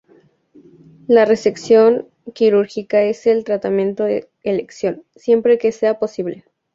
La 1.05 1.25
resección 1.25 2.09
quirúrgica 2.33 3.03
es 3.03 3.27
el 3.27 3.43
tratamiento 3.43 4.03
de 4.05 4.31
elección, 4.41 5.03
siempre 5.15 5.59
que 5.59 5.71
sea 5.71 5.99
posible. 5.99 6.43